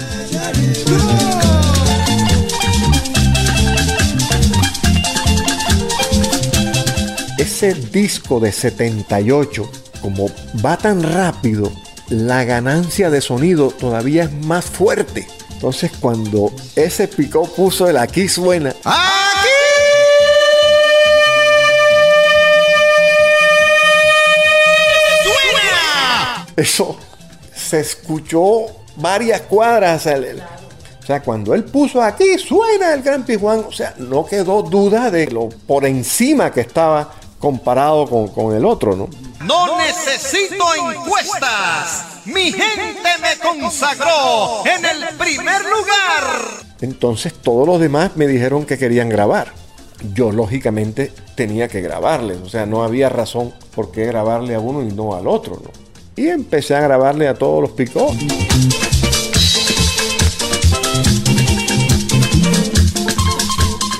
Ese 7.61 7.73
disco 7.73 8.39
de 8.39 8.53
78, 8.53 9.69
como 10.01 10.31
va 10.65 10.77
tan 10.77 11.03
rápido, 11.03 11.69
la 12.07 12.45
ganancia 12.45 13.09
de 13.09 13.19
sonido 13.19 13.71
todavía 13.71 14.23
es 14.23 14.31
más 14.31 14.63
fuerte. 14.63 15.27
Entonces 15.51 15.91
cuando 15.99 16.53
ese 16.77 17.09
picó 17.09 17.43
puso 17.43 17.89
el 17.89 17.97
aquí 17.97 18.29
suena, 18.29 18.73
¡Suena! 18.81 18.95
eso 26.55 26.97
se 27.53 27.81
escuchó 27.81 28.67
varias 28.95 29.41
cuadras. 29.41 30.07
o 30.07 31.05
sea, 31.05 31.21
cuando 31.21 31.53
él 31.53 31.65
puso 31.65 32.01
aquí 32.01 32.37
suena 32.37 32.93
el 32.93 33.01
Gran 33.01 33.25
Pijuán, 33.25 33.65
o 33.67 33.71
sea, 33.73 33.95
no 33.97 34.25
quedó 34.25 34.61
duda 34.61 35.11
de 35.11 35.27
lo 35.27 35.49
por 35.49 35.85
encima 35.85 36.53
que 36.53 36.61
estaba 36.61 37.18
comparado 37.39 38.07
con, 38.07 38.27
con 38.27 38.55
el 38.55 38.65
otro, 38.65 38.95
¿no? 38.95 39.09
No 39.43 39.77
necesito 39.77 40.65
encuestas. 40.75 42.05
Mi 42.25 42.51
gente 42.51 43.09
me 43.21 43.37
consagró 43.41 44.63
en 44.65 44.85
el 44.85 45.17
primer 45.17 45.61
lugar. 45.63 46.65
Entonces 46.81 47.33
todos 47.33 47.65
los 47.65 47.79
demás 47.79 48.11
me 48.15 48.27
dijeron 48.27 48.65
que 48.65 48.77
querían 48.77 49.09
grabar. 49.09 49.53
Yo 50.13 50.31
lógicamente 50.31 51.11
tenía 51.35 51.67
que 51.67 51.81
grabarles, 51.81 52.37
o 52.37 52.49
sea, 52.49 52.65
no 52.65 52.83
había 52.83 53.09
razón 53.09 53.53
por 53.75 53.91
qué 53.91 54.05
grabarle 54.05 54.55
a 54.55 54.59
uno 54.59 54.81
y 54.81 54.93
no 54.93 55.15
al 55.15 55.27
otro, 55.27 55.59
¿no? 55.61 55.71
Y 56.15 56.27
empecé 56.27 56.75
a 56.75 56.81
grabarle 56.81 57.27
a 57.27 57.33
todos 57.33 57.61
los 57.61 57.71
picos. 57.71 58.13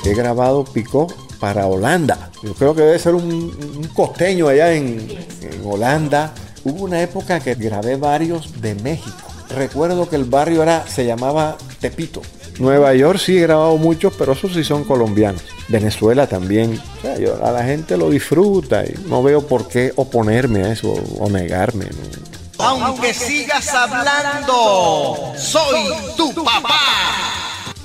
He 0.04 0.14
grabado 0.14 0.64
picó 0.64 1.06
para 1.38 1.66
Holanda. 1.66 2.29
Yo 2.42 2.54
creo 2.54 2.74
que 2.74 2.82
debe 2.82 2.98
ser 2.98 3.14
un, 3.14 3.24
un 3.32 3.88
costeño 3.94 4.48
allá 4.48 4.72
en, 4.72 4.98
en 5.42 5.60
Holanda. 5.64 6.32
Hubo 6.64 6.84
una 6.84 7.00
época 7.02 7.40
que 7.40 7.54
grabé 7.54 7.96
varios 7.96 8.60
de 8.60 8.74
México. 8.76 9.16
Recuerdo 9.50 10.08
que 10.08 10.16
el 10.16 10.24
barrio 10.24 10.62
era, 10.62 10.86
se 10.86 11.04
llamaba 11.04 11.56
Tepito. 11.80 12.22
Nueva 12.58 12.94
York 12.94 13.18
sí 13.18 13.38
he 13.38 13.40
grabado 13.42 13.76
muchos, 13.78 14.12
pero 14.18 14.32
esos 14.32 14.52
sí 14.52 14.62
son 14.64 14.84
colombianos. 14.84 15.42
Venezuela 15.68 16.26
también. 16.26 16.80
O 16.98 17.00
sea, 17.02 17.18
yo- 17.18 17.44
a 17.44 17.50
la 17.50 17.64
gente 17.64 17.96
lo 17.96 18.10
disfruta 18.10 18.84
y 18.84 18.94
no 19.08 19.22
veo 19.22 19.46
por 19.46 19.66
qué 19.66 19.92
oponerme 19.96 20.64
a 20.64 20.72
eso 20.72 20.92
o 21.18 21.28
negarme. 21.30 21.86
¿no? 21.86 22.64
Aunque 22.64 23.14
sigas 23.14 23.68
hablando, 23.74 25.32
soy 25.36 25.90
tu 26.16 26.34
papá. 26.44 26.78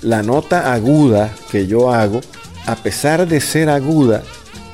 La 0.01 0.21
nota 0.21 0.73
aguda 0.73 1.33
que 1.51 1.65
yo 1.67 1.91
hago, 1.91 2.19
a 2.65 2.75
pesar 2.75 3.25
de 3.27 3.39
ser 3.41 3.69
aguda, 3.69 4.23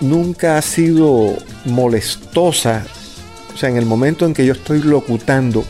nunca 0.01 0.57
ha 0.57 0.61
sido 0.61 1.35
molestosa. 1.65 2.85
O 3.53 3.57
sea, 3.57 3.69
en 3.69 3.77
el 3.77 3.85
momento 3.85 4.25
en 4.25 4.33
que 4.33 4.45
yo 4.45 4.53
estoy 4.53 4.81
locutando, 4.81 5.63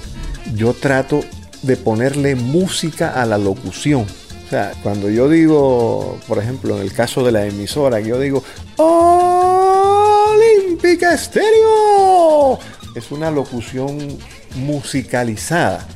yo 0.55 0.73
trato 0.73 1.21
de 1.61 1.77
ponerle 1.77 2.35
música 2.35 3.21
a 3.21 3.25
la 3.25 3.37
locución. 3.37 4.05
O 4.45 4.49
sea, 4.49 4.73
cuando 4.83 5.09
yo 5.09 5.29
digo, 5.29 6.17
por 6.27 6.39
ejemplo, 6.39 6.75
en 6.75 6.81
el 6.81 6.93
caso 6.93 7.23
de 7.23 7.31
la 7.31 7.45
emisora, 7.45 7.99
yo 7.99 8.19
digo, 8.19 8.43
República 10.81 11.13
Estéreo. 11.13 12.57
Es 12.95 13.11
una 13.11 13.29
locución 13.29 14.17
musicalizada 14.55 15.87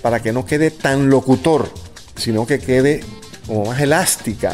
para 0.00 0.20
que 0.22 0.32
no 0.32 0.46
quede 0.46 0.70
tan 0.70 1.10
locutor, 1.10 1.70
sino 2.16 2.46
que 2.46 2.58
quede 2.58 3.04
como 3.46 3.66
más 3.66 3.80
elástica. 3.80 4.52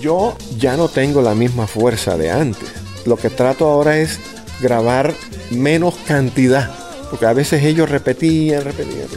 Yo 0.00 0.36
ya 0.58 0.76
no 0.76 0.88
tengo 0.88 1.20
la 1.22 1.34
misma 1.34 1.66
fuerza 1.66 2.16
de 2.16 2.30
antes. 2.30 2.68
Lo 3.04 3.16
que 3.16 3.30
trato 3.30 3.66
ahora 3.66 3.98
es 3.98 4.18
grabar 4.60 5.12
menos 5.50 5.94
cantidad, 6.06 6.70
porque 7.10 7.26
a 7.26 7.32
veces 7.32 7.62
ellos 7.64 7.90
repetían, 7.90 8.64
repetían. 8.64 9.08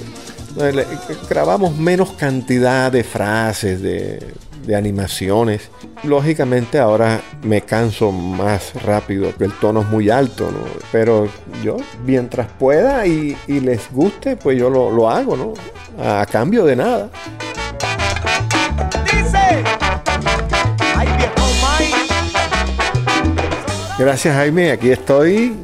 Grabamos 1.30 1.78
menos 1.78 2.12
cantidad 2.12 2.92
de 2.92 3.04
frases, 3.04 3.82
de, 3.82 4.34
de 4.66 4.76
animaciones. 4.76 5.70
Lógicamente 6.04 6.80
ahora 6.80 7.22
me 7.44 7.62
canso 7.62 8.12
más 8.12 8.74
rápido, 8.84 9.32
el 9.40 9.54
tono 9.54 9.82
es 9.82 9.88
muy 9.88 10.10
alto, 10.10 10.52
¿no? 10.52 10.60
Pero 10.92 11.28
yo, 11.64 11.78
mientras 12.06 12.48
pueda 12.60 13.06
y, 13.06 13.38
y 13.48 13.60
les 13.60 13.92
guste, 13.92 14.36
pues 14.36 14.58
yo 14.58 14.70
lo, 14.70 14.92
lo 14.92 15.10
hago, 15.10 15.38
¿no? 15.38 15.54
A 16.04 16.26
cambio 16.26 16.66
de 16.66 16.76
nada. 16.76 17.10
Gracias 24.02 24.36
Jaime, 24.36 24.72
aquí 24.72 24.90
estoy. 24.90 25.56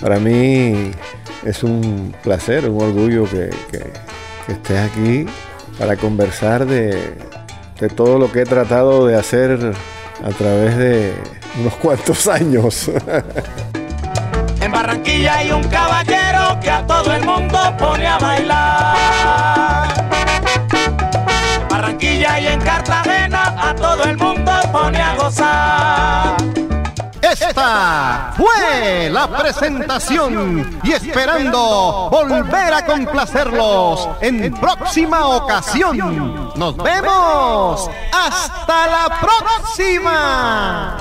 Para 0.00 0.20
mí 0.20 0.92
es 1.44 1.62
un 1.64 2.14
placer, 2.22 2.68
un 2.70 2.80
orgullo 2.82 3.24
que, 3.24 3.50
que- 3.72 3.92
que 4.46 4.52
estés 4.52 4.78
aquí 4.78 5.26
para 5.76 5.96
conversar 5.96 6.64
de, 6.66 7.14
de 7.80 7.88
todo 7.88 8.16
lo 8.20 8.30
que 8.30 8.42
he 8.42 8.44
tratado 8.44 9.04
de 9.08 9.16
hacer 9.16 9.72
a 10.24 10.28
través 10.28 10.76
de 10.76 11.12
unos 11.60 11.74
cuantos 11.74 12.26
años. 12.28 12.90
En 14.60 14.72
Barranquilla 14.72 15.36
hay 15.38 15.50
un 15.52 15.62
caballero 15.68 16.58
que 16.60 16.70
a 16.70 16.84
todo 16.86 17.12
el 17.14 17.24
mundo 17.24 17.58
pone 17.78 18.04
a 18.06 18.18
bailar. 18.18 19.88
Barranquilla 21.70 22.40
y 22.40 22.46
en 22.48 22.60
Cartagena 22.60 23.54
a 23.70 23.74
todo 23.76 24.02
el 24.04 24.16
mundo 24.16 24.50
pone 24.72 24.98
a 25.00 25.14
gozar. 25.16 26.36
Esta 27.48 28.32
fue 28.36 29.08
la 29.10 29.28
presentación 29.28 30.80
y 30.82 30.92
esperando 30.92 32.08
volver 32.10 32.74
a 32.74 32.84
complacerlos 32.84 34.08
en 34.20 34.52
próxima 34.54 35.26
ocasión. 35.26 36.52
Nos 36.56 36.76
vemos. 36.76 37.88
Hasta 38.12 38.86
la 38.86 39.20
próxima. 39.20 40.96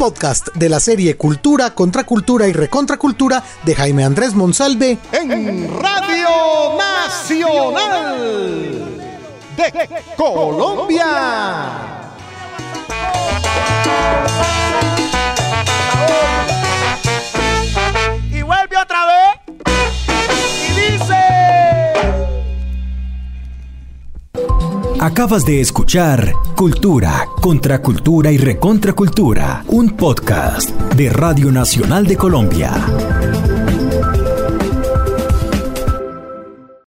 Podcast 0.00 0.48
de 0.54 0.70
la 0.70 0.80
serie 0.80 1.18
Cultura, 1.18 1.74
Contracultura 1.74 2.48
y 2.48 2.54
Recontracultura 2.54 3.44
de 3.64 3.74
Jaime 3.74 4.02
Andrés 4.02 4.32
Monsalve 4.34 4.96
En 5.12 5.68
Radio 5.78 6.78
Nacional 6.78 8.16
de 9.58 9.90
Colombia. 10.16 11.06
Acabas 25.02 25.46
de 25.46 25.62
escuchar 25.62 26.34
Cultura, 26.54 27.26
Contracultura 27.40 28.30
y 28.32 28.36
Recontracultura, 28.36 29.64
un 29.68 29.96
podcast 29.96 30.68
de 30.94 31.08
Radio 31.08 31.50
Nacional 31.50 32.06
de 32.06 32.18
Colombia. 32.18 32.70